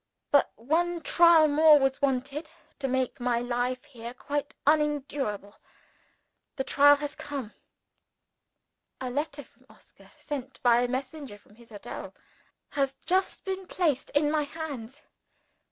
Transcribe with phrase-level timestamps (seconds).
[0.31, 5.59] _But one trial more was wanted to make my life here quite unendurable.
[6.55, 7.53] The trial has come.
[8.99, 12.15] A letter from Oscar (sent by a messenger from his hotel)
[12.69, 15.03] has just been placed in my hands.